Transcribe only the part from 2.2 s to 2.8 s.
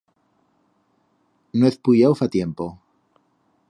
fa tiempo.